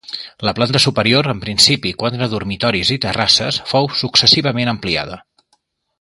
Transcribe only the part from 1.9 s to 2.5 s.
quatre